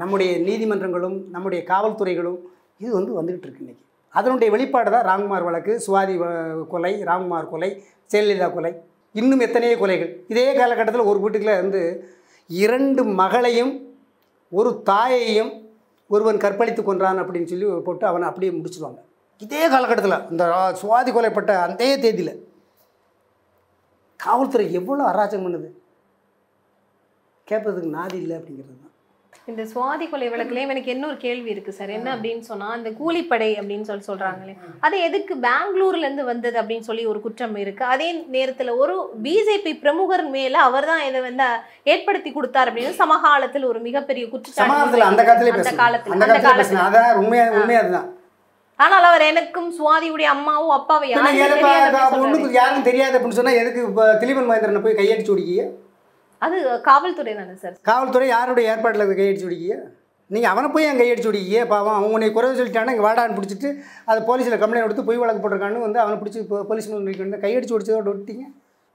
[0.00, 2.40] நம்முடைய நீதிமன்றங்களும் நம்முடைய காவல்துறைகளும்
[2.82, 3.82] இது வந்து வந்துக்கிட்டு இருக்கு இன்றைக்கி
[4.14, 6.14] அதனுடைய வெளிப்பாடு தான் ராம்குமார் வழக்கு சுவாதி
[6.72, 7.70] கொலை ராம்குமார் கொலை
[8.12, 8.72] ஜெயலலிதா கொலை.
[9.20, 10.12] இன்னும் எத்தனையோ கொலைகள்.
[10.32, 11.82] இதே காலகட்டத்தில் ஒரு வீட்டுக்குள்ள வந்து
[12.62, 13.74] இரண்டு மகளையும்
[14.58, 15.52] ஒரு தாயையும்
[16.14, 19.00] ஒருவன் கற்பழித்து கொன்றான் அப்படின்னு சொல்லி போட்டு அவனை அப்படியே முடிச்சிடுவாங்க
[19.44, 20.44] இதே காலகட்டத்தில் இந்த
[20.80, 22.34] சுவாதி கொலைப்பட்ட அந்த தேதியில்
[24.20, 25.68] காவல்துறை எவ்வளோ அராஜகம் பண்ணுது?
[27.48, 28.93] கேட்பதுக்கு நாதி இல்லை அப்படிங்கிறது தான்.
[29.48, 31.90] இந்த சுவாதி கொலை வழக்குலயும் எனக்கு இன்னொரு கேள்வி இருக்கு சார்?
[31.90, 34.54] என்ன அப்படின்னு சொன்னா அந்த கூலிப்படை அப்படின்னு சொல்லி சொல்றாங்களே.
[34.80, 37.84] அது எதுக்கு பெங்களூர்ல இருந்து வந்தது அப்படின்னு சொல்லி ஒரு குற்றம் இருக்கு.
[37.86, 41.48] அதே நேரத்துல ஒரு பிஜேபி பிரமுகர் மேல அவர்தான் இதை வந்து
[41.86, 44.24] ஏற்படுத்தி கொடுத்தார் அப்படின்னு சமகாலத்தில் ஒரு மிகப்பெரிய
[44.60, 45.54] சமாதானத்தில் அந்த காலத்திலே
[46.16, 48.08] அந்த காலத்துல பேசணும் அதான் உண்மையா உண்மையா அதுதான்.
[48.78, 53.82] ஆனால் அவர் எனக்கும் சுவாதியுடைய அம்மாவும் அப்பாவும் யாரும் தெரியாது அப்படின்னு சொன்னா எதுக்கு
[54.22, 55.64] திலீபன் மகேந்திரனை போய் கையடிச்சு ஓடிக்கிய
[56.42, 56.56] அது
[56.88, 57.74] காவல்துறை தானே சார்.
[57.88, 59.74] காவல்துறை யாருடைய ஏற்பாட்டில் கையடிச்சு விடுக்கிய?
[60.30, 61.60] நீங்கள் அவனை போய் என் கையடிச்சு விடுக்கியே?
[61.72, 63.68] பாவம் அவன் உன்னை குறைவு சொல்லிட்டானா இங்கே வாடான்னு பிடிச்சிட்டு
[64.10, 68.08] அது போலீஸில் கம்ப்ளைண்ட் கொடுத்து பொய் வழக்கு போட்டிருக்கான்னு வந்து அவனை பிடிச்சி இப்போ போலீஸ் நிற்கணும் கையடிச்சு ஓடிச்சதோட
[68.12, 68.44] விட்டீங்க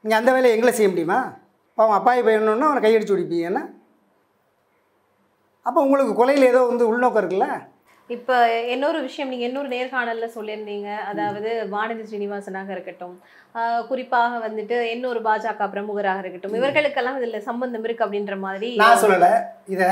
[0.03, 1.19] நீங்கள் அந்த வேலையை எங்களை செய்ய முடியுமா?
[1.77, 3.61] பாவம் அப்பாய் பையனோன்னா அவனை கையடிச்சு ஓடிப்பீங்க என்ன?
[5.65, 7.47] அப்போ உங்களுக்கு கொலையில் ஏதோ வந்து உள்நோக்கம் இருக்குல்ல?
[8.15, 8.37] இப்ப
[8.73, 10.89] இன்னொரு விஷயம் நீங்க இன்னொரு நேர்காணல்ல சொல்லியிருந்தீங்க.
[11.09, 13.15] அதாவது வானதி ஸ்ரீனிவாசனாக இருக்கட்டும்
[13.89, 19.31] குறிப்பாக வந்துட்டு இன்னொரு பாஜக பிரமுகராக இருக்கட்டும் இவர்களுக்கெல்லாம் இதுல சம்பந்தம் இருக்கு அப்படின்ற மாதிரி நான் சொல்லலை.
[19.75, 19.89] இதை.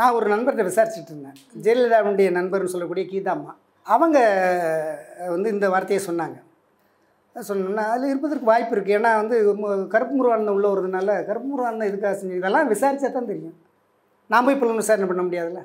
[0.00, 1.36] நான் ஒரு நண்பர்கிட்ட விசாரிச்சுட்டு இருந்தேன்.
[1.66, 3.54] ஜெயலலிதாவுடைய நண்பர்னு சொல்லக்கூடிய கீதாம்மா.
[3.86, 4.18] அவங்க
[5.34, 6.38] வந்து இந்த வார்த்தையை சொன்னாங்க.
[7.36, 9.36] சொன்னா அதில் இருப்பதற்கு வாய்ப்பு இருக்குது ஏன்னா வந்து
[9.94, 13.56] கருப்பு முருகானந்தம் உள்ள வருதுனால கருப்பு முருகானந்தம் இதுக்காக செஞ்சு இதெல்லாம் விசாரிச்சா தான் தெரியும்.
[14.30, 15.62] நான் போய் புலன் விசாரணை பண்ண முடியாதுல்ல?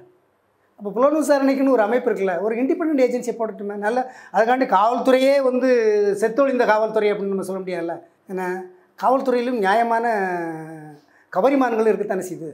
[0.81, 3.99] அப்போ புலன் விசாரணைக்குன்னு ஒரு அமைப்பு இருக்குல்ல ஒரு இண்டிபெண்ட் ஏஜென்சியை போட்டுட்டுமே நல்ல
[4.35, 5.67] அதுக்காண்டி காவல்துறையே வந்து
[6.21, 7.95] செத்தொழிந்த காவல்துறை அப்படின்னு நம்ம சொல்ல முடியாதுல்ல?
[8.31, 8.47] ஏன்னா
[9.01, 10.05] காவல்துறையிலும் நியாயமான
[11.33, 12.49] கவரிமான்கள் இருக்கத்தானே செய்யுது.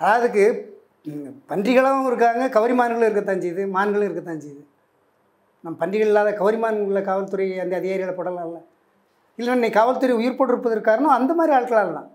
[0.00, 0.44] அதாவதுக்கு
[1.52, 4.62] பன்றிகளாகவும் இருக்காங்க கவரிமான்களும் இருக்கத்தான் செய்யுது மான்களும் இருக்கத்தான் செய்யுது.
[5.64, 8.60] நம்ம பன்றிகள் இல்லாத கவரிமான்களை காவல்துறை அந்த அதிகாரிகளை போடலாம்ல.
[9.38, 12.08] இல்லை இன்னைக்கு காவல்துறை உயிர் போட்டிருப்பதற்கு காரணம் அந்த மாதிரி ஆட்களால் தான்.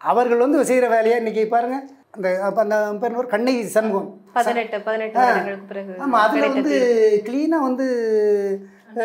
[0.00, 4.10] அவர்கள் வந்து செய்கிற வேலையை இன்றைக்கி பாருங்கள் அந்த அப்போ அந்த பேர் ஒரு கண்ணகி சண்முகம்.
[4.36, 6.74] பதினெட்டு பதினெட்டு வருடங்களுக்கு பிறகு ஆமாம் அதில் வந்து
[7.26, 7.86] க்ளீனாக வந்து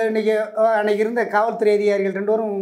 [0.08, 0.34] இன்னைக்கு
[0.78, 2.56] அன்னைக்கு இருந்த காவல்துறை அதிகாரிகள் ரெண்டு பேரும்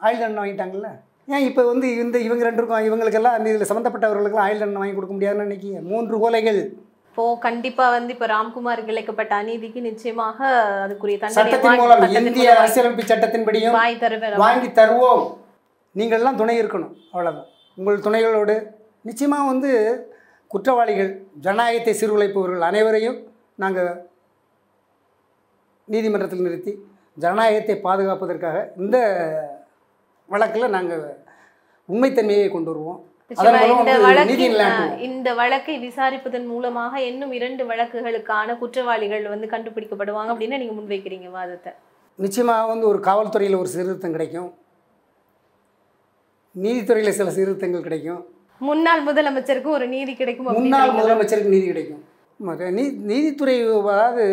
[0.00, 0.88] ஆயுள் தண்டனை வாங்கிட்டாங்கல்ல?
[1.34, 5.46] ஏன் இப்போ வந்து இந்த இவங்க ரெண்டுக்கும் இவங்களுக்கெல்லாம் அந்த இதில் சம்மந்தப்பட்டவர்களுக்கெல்லாம் ஆயுள் தண்டனை வாங்கி கொடுக்க முடியாதுன்னு
[5.48, 6.60] நினைக்கி மூன்று கொலைகள்.
[7.08, 10.38] இப்போ கண்டிப்பா வந்து இப்ப ராம்குமாருக்கு இழைக்கப்பட்ட அநீதிக்கு நிச்சயமாக
[10.84, 15.22] அதுக்குரிய சட்டத்தின் மூலம் இந்திய அரசியலமைப்பு சட்டத்தின்படியும் வாங்கி தருவேன் வாங்கி தருவோம்.
[15.94, 17.48] நீங்கள்லாம் துணை இருக்கணும் அவ்வளோதான்
[17.78, 18.56] உங்கள் துணைகளோடு
[19.04, 19.70] நிச்சயமாக வந்து
[20.52, 21.10] குற்றவாளிகள்
[21.44, 23.18] ஜனநாயகத்தை சீர்குலைப்பவர்கள் அனைவரையும்
[23.62, 23.90] நாங்கள்
[25.88, 26.72] நீதிமன்றத்தில் நிறுத்தி
[27.22, 28.96] ஜனநாயகத்தை பாதுகாப்பதற்காக இந்த
[30.28, 31.04] வழக்கில் நாங்கள்
[31.88, 33.00] உண்மைத்தன்மையை கொண்டு வருவோம்.
[35.08, 41.72] இந்த வழக்கை விசாரிப்பதன் மூலமாக இன்னும் இரண்டு வழக்குகளுக்கான குற்றவாளிகள் வந்து கண்டுபிடிக்கப்படுவாங்க அப்படின்னு நீங்க முன்வைக்கிறீங்க வாதத்தை.
[42.18, 44.50] நிச்சயமாக வந்து ஒரு காவல்துறையில் ஒரு சீர்திருத்தம் கிடைக்கும்.
[46.54, 48.22] நீதித்துறையில் சில சீர்திருத்தங்கள் கிடைக்கும்.
[48.68, 52.02] முன்னாள் முதலமைச்சருக்கு ஒரு நீதி கிடைக்கும் முன்னாள் முதலமைச்சருக்கு நீதி கிடைக்கும்.
[52.78, 54.24] நீ நீதித்துறை அதாவது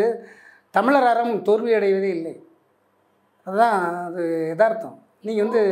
[0.78, 2.34] தமிழர் அறம் தோல்வி அடைவதே இல்லை.
[3.48, 4.98] அதுதான் அது யதார்த்தம்.
[5.28, 5.64] நீங்கள் வந்து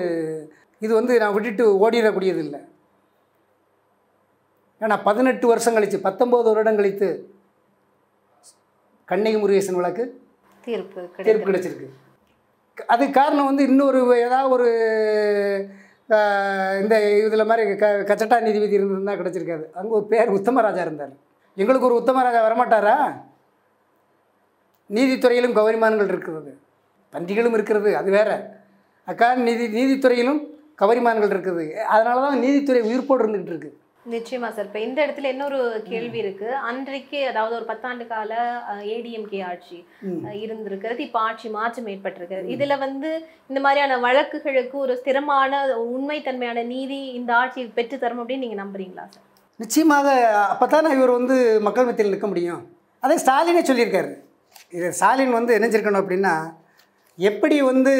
[0.85, 2.61] இது வந்து நான் விட்டுட்டு ஓடிடக்கூடியது இல்லை
[4.81, 7.09] ஏன்னா பதினெட்டு வருஷம் கழித்து பத்தொம்போது வருடம் கழித்து
[9.11, 10.03] கண்ணகி முருகேசன் வழக்கு
[10.67, 11.87] தீர்ப்பு தீர்ப்பு கிடைச்சிருக்கு.
[12.93, 14.69] அது காரணம் வந்து இன்னொரு ஏதாவது ஒரு
[16.81, 16.95] இந்த
[17.25, 19.65] இதில் மாதிரி க கச்சட்டா நீதிபதி இருந்திருந்தால் கிடச்சிருக்காது.
[19.79, 21.13] அங்கே ஒரு பேர் உத்தமராஜா இருந்தார்.
[21.61, 22.95] எங்களுக்கு ஒரு உத்தமராஜா வரமாட்டாரா?
[24.89, 26.51] நீதித்துறையிலும் கௌரிமான்கள் இருக்கிறது.
[27.13, 28.29] பன்றிகளும் இருக்கிறது அது வேற.
[29.11, 30.41] அக்கா நீதி நீதித்துறையிலும்
[30.81, 31.63] கவரிமான்கள் இருக்குது.
[31.93, 34.67] அதனால தான் நீதித்துறை உயிர்ப்போடு இருந்துகிட்டு இருக்குது நிச்சயமா சார்.
[34.67, 35.57] இப்ப இந்த இடத்துல இன்னொரு
[35.89, 36.47] கேள்வி இருக்கு.
[36.69, 38.31] அன்றைக்கு அதாவது ஒரு பத்தாண்டு கால
[38.93, 39.77] ஏடிஎம்கே ஆட்சி
[40.43, 41.01] இருந்திருக்கிறது.
[41.07, 42.47] இப்ப ஆட்சி மாற்றம் ஏற்பட்டிருக்கிறது.
[42.55, 43.09] இதுல வந்து
[43.49, 45.61] இந்த மாதிரியான வழக்குகளுக்கு ஒரு ஸ்திரமான
[45.95, 49.25] உண்மைத்தன்மையான நீதி இந்த ஆட்சி பெற்று தரும் அப்படின்னு நீங்க நம்புறீங்களா சார்?
[49.59, 50.07] நிச்சயமாக
[50.51, 51.37] அப்போ தானே இவர் வந்து
[51.67, 52.61] மக்கள் மத்தியில் நிற்க முடியும்.
[52.99, 54.13] அதே ஸ்டாலினே சொல்லியிருக்காரு.
[54.77, 56.35] இது ஸ்டாலின் வந்து நினைச்சிருக்கணும் அப்படின்னா
[57.17, 57.93] எப்படி வந்து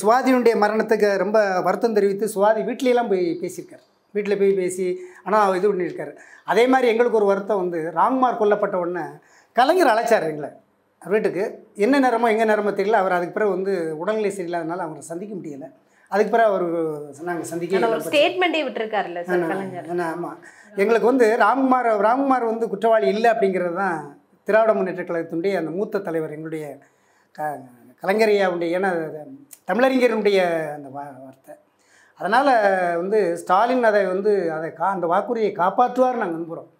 [0.00, 3.84] சுவாதியினுடைய மரணத்துக்கு ரொம்ப வருத்தம் தெரிவித்து சுவாதி வீட்லையெல்லாம் போய் பேசியிருக்காரு.
[4.14, 4.86] வீட்டில் போய் பேசி
[5.26, 6.12] ஆனால் இது பண்ணியிருக்காரு.
[6.52, 9.04] அதே மாதிரி எங்களுக்கு ஒரு வருத்தம் வந்து ராம்குமார் கொல்லப்பட்ட உடனே
[9.56, 10.50] கலைஞர் அழைச்சார் எங்களை
[11.02, 11.44] வீட்டுக்கு.
[11.84, 15.68] என்ன நேரமோ எங்கே நேரமோ தெரியல அவர் அதுக்கு பிறகு வந்து உடல்நிலை சரியில்லாதனால அவரை சந்திக்க முடியலை.
[16.12, 16.64] அதுக்கு பிறகு அவர்
[17.28, 19.20] நாங்கள் சந்திக்க ஒரு ஸ்டேட்மெண்டே விட்டுருக்காருல்ல
[20.14, 20.38] ஆமாம்
[20.82, 23.98] எங்களுக்கு வந்து ராம்குமார் ராம்குமார் வந்து குற்றவாளி இல்லை அப்படிங்கிறது தான்
[24.48, 26.66] திராவிட முன்னேற்ற கழகத்தினுடைய அந்த மூத்த தலைவர் எங்களுடைய
[27.38, 27.48] க
[28.02, 28.90] கலைஞரையாவுடைய ஏன்னா
[29.68, 30.40] தமிழறிஞருடைய
[30.76, 31.54] அந்த வார்த்தை.
[32.20, 32.50] அதனால்
[32.96, 36.70] வந்து ஸ்டாலின் அதை வந்து அதை கா அந்த வாக்குறுதியை காப்பாற்றுவார் நாங்கள் நம்புகிறோம்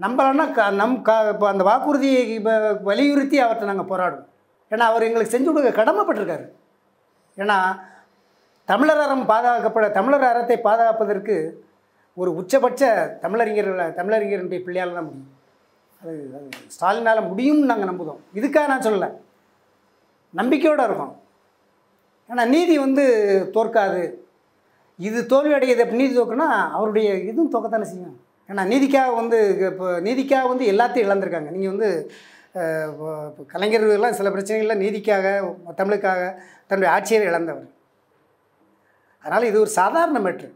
[0.00, 4.28] நம்பலன்னா க நம் கா இப்போ அந்த வாக்குறுதியை வ- வலியுறுத்தி அவர்கிட்ட நாங்கள் போராடுவோம்.
[4.70, 6.46] ஏன்னா அவர் எங்களுக்கு செஞ்சு கொடுக்க கடமைப்பட்டிருக்காரு.
[7.36, 7.80] ஏன்னா
[8.64, 11.36] தமிழர் அறம் பாதுகாக்கப்பட தமிழர் அறத்தை பாதுகாப்பதற்கு
[12.14, 12.82] ஒரு உச்சபட்ச
[13.22, 15.30] தமிழறிஞர்கள் தமிழறிஞருடைய பிள்ளையால் தான் முடியும்.
[16.02, 19.10] அது அது ஸ்டாலினால் முடியும்னு நாங்கள் நம்புதோம் இதுக்காக நான் சொல்லலை.
[20.30, 21.20] நம்பிக்கையோடு இருக்கோம்.
[22.28, 23.04] ஆனால் நீதி வந்து
[23.54, 24.23] தோற்காது.
[24.98, 28.16] இது தோல்வி அடையுது நீதி தோக்குனா அவருடைய இதுவும் தோக்கத்தானே செய்யும்.
[28.50, 29.38] ஏன்னா நீதிக்காக வந்து
[29.70, 31.50] இப்போ நீதிக்காக வந்து எல்லாத்தையும் இழந்திருக்காங்க.
[31.56, 31.88] நீங்கள் வந்து
[33.52, 35.26] கலைஞர்கள்லாம் சில பிரச்சனைகளில் நீதிக்காக
[35.80, 36.20] தமிழுக்காக
[36.68, 37.68] தன்னுடைய ஆட்சியை இழந்தவர்.
[39.24, 40.50] அதனால் இது ஒரு சாதாரண மேட்ரு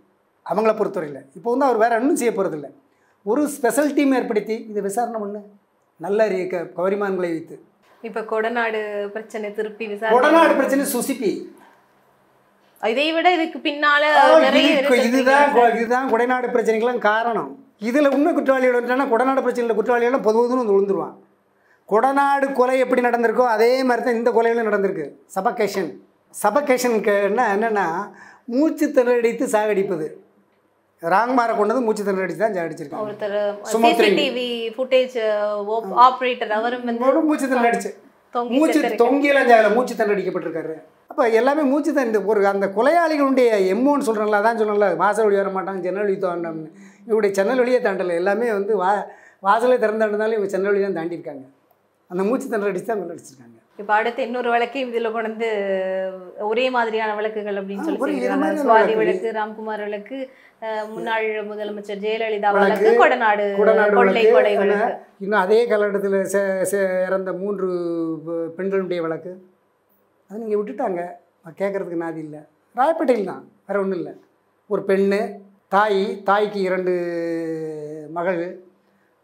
[0.47, 1.23] அவங்கள பொறுத்தவரையில்.
[1.37, 2.69] இப்போ வந்து அவர் வேறு ஒன்றும் செய்ய போகிறதில்ல
[3.31, 5.41] ஒரு ஸ்பெஷல் டீம் ஏற்படுத்தி இதை விசாரணை பண்ணு.
[6.01, 6.27] நல்ல
[6.79, 7.57] கவரிமான்களை வைத்து.
[8.09, 8.81] இப்ப கொடநாடு
[9.15, 11.33] பிரச்சனை திருப்பி கொடநாடு பிரச்சனை சுசிப்பி
[12.93, 14.03] இதை விட இதுக்கு பின்னால
[15.07, 17.49] இதுதான் இதுதான் கொடைநாடு பிரச்சனைக்கெல்லாம் காரணம்.
[17.89, 21.17] இதில் உண்மை குற்றவாளிகள் வந்துட்டானா கொடநாடு பிரச்சனையில் குற்றவாளிகள் பொது பொதுன்னு வந்து விழுந்துருவான்.
[21.93, 25.07] கொடநாடு கொலை எப்படி நடந்திருக்கோ அதே மாதிரி தான் இந்த கொலைகளும் நடந்திருக்கு.
[25.37, 25.91] சபகேஷன்
[26.43, 27.87] சபகேஷனுக்கு என்ன என்னென்னா
[28.55, 30.07] மூச்சு திணறடித்து சாகடிப்பது.
[31.13, 33.07] ராங்மாரை கொண்டது மூச்சு திணறடித்து தான் சாகடிச்சிருக்காங்க.
[33.07, 33.39] ஒருத்தர்.
[33.73, 35.17] சிசிடிவி ஃபுட்டேஜ்
[36.07, 37.93] ஆபரேட்டர் அவரும் வந்து மூச்சு திணறடிச்சு.
[38.55, 38.81] மூச்சு.
[39.05, 39.75] தொங்கியெல்லாம் சாகல.
[39.79, 40.77] மூச்சு திணறடிக்கப்பட்டிருக்காரு.
[41.19, 45.51] அப்போ எல்லாமே மூச்சு தான் இந்த ஒரு அந்த கொலையாளிகளுடைய எம்மோன்னு சொல்கிறேன்ல அதான் சொல்கிறேன்ல வாசல் வழி வர
[45.57, 46.69] மாட்டாங்க ஜன்னல் வழி தாண்டம்னு.
[47.09, 48.91] இவருடைய ஜன்னல் வழியே தாண்டலை எல்லாமே வந்து வா
[49.47, 51.43] வாசலே திறந்தாண்டனாலும் இவங்க ஜன்னல் வழி தான் தாண்டியிருக்காங்க.
[52.11, 55.49] அந்த மூச்சு திணறடிச்சு தான் கொள்ளடிச்சிருக்காங்க இப்ப அடுத்து இன்னொரு வழக்கையும் இதுல கொண்டு
[56.51, 58.01] ஒரே மாதிரியான வழக்குகள் அப்படின்னு சொல்லி
[58.63, 58.97] சுவாதி வழக்கு.
[59.03, 60.17] வழக்கு ராம்குமார் வழக்கு
[60.95, 64.97] முன்னாள் முதலமைச்சர் ஜெயலலிதா வழக்கு, வழக்கு கொடநாடு கொள்ளை வழக்கு, ஆனா, வழக்கு.
[65.25, 66.19] இன்னும் அதே காலகட்டத்தில்
[67.09, 67.69] இறந்த மூன்று
[68.59, 69.33] பெண்களுடைய வழக்கு.
[70.29, 71.11] அது நீங்கள் விட்டுட்டாங்க.
[71.59, 72.41] கேட்குறதுக்கு நாதி இல்லை.
[72.77, 73.51] ராயப்பேட்டையில் தான்.
[73.67, 74.13] வேறு ஒன்றும் இல்லை.
[74.67, 76.93] ஒரு பெண்ணு தாய் தாய்க்கு இரண்டு
[78.11, 78.63] மகள்.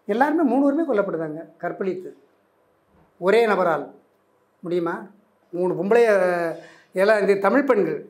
[0.07, 2.17] எல்லாருமே மூணு பேருமே கொல்லப்படுதாங்க கற்பழித்து.
[3.19, 3.95] ஒரே நபரால்.
[4.61, 5.07] முடியுமா?
[5.51, 6.09] மூணு பொம்பளைய
[6.93, 8.07] எல்லாம் இந்த தமிழ் பெண்கள்.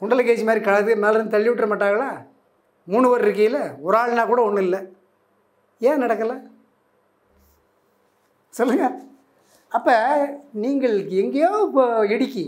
[0.00, 2.26] குண்டலகேசி மாதிரி கலந்து மேலேருந்து தள்ளி விட்டுற மாட்டாங்களா?
[2.84, 4.80] மூணு பேர் இருக்கையில் ஒரு ஆள்னா கூட ஒன்றும் இல்லை.
[5.78, 6.42] ஏன் நடக்கலை?
[8.48, 9.08] சொல்லுங்கள்
[9.72, 9.94] அப்போ
[10.62, 12.44] நீங்கள் எங்கேயோ இப்போ இடுக்கி.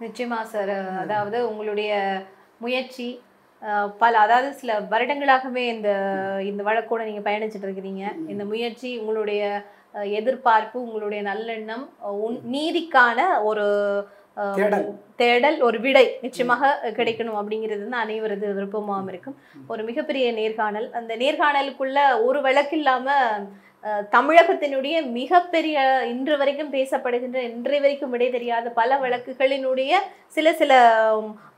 [0.00, 1.92] நிச்சயமா சார் அதாவது உங்களுடைய
[2.60, 3.06] முயற்சி
[4.00, 5.88] பல அதாவது சில வருடங்களாகவே இந்த
[6.48, 8.02] இந்த வழக்கோட நீங்க பயணிச்சுட்டு இருக்கிறீங்க.
[8.32, 9.40] இந்த முயற்சி உங்களுடைய
[10.16, 11.84] எதிர்பார்ப்பு உங்களுடைய நல்லெண்ணம்
[12.54, 13.66] நீதிக்கான ஒரு
[15.18, 15.56] தேடல்.
[15.60, 16.66] ஒரு விடை நிச்சயமாக
[16.98, 19.36] கிடைக்கணும் அப்படிங்கிறது தான் அனைவரது விருப்பமாகவும் இருக்கும்.
[19.68, 20.86] ஒரு மிகப்பெரிய நேர்காணல்.
[20.98, 23.46] அந்த நேர்காணலுக்குள்ள ஒரு வழக்கு இல்லாம அஹ்,
[23.84, 29.92] தமிழகத்தினுடைய மிகப்பெரிய இன்று வரைக்கும் பேசப்படுகின்ற இன்றைய வரைக்கும் விடை தெரியாத பல வழக்குகளினுடைய
[30.36, 30.72] சில சில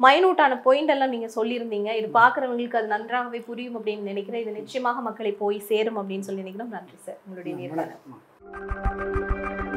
[0.07, 1.97] மைனூட்டான பாயிண்ட் எல்லாம் நீங்க சொல்லியிருந்தீங்க.
[2.01, 4.43] இது பார்க்குறவங்களுக்கு அது நன்றாகவே புரியும் அப்படின்னு நினைக்கிறேன்.
[4.43, 6.77] இது நிச்சயமாக மக்களை போய் சேரும் அப்படின்னு சொல்லி நினைக்கிறோம்.
[6.77, 7.21] நன்றி சார்.
[7.27, 9.69] உங்களுடைய நேர்காணல்.